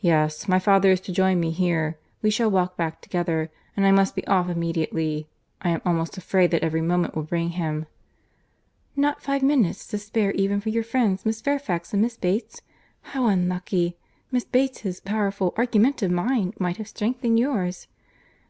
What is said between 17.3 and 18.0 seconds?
yours."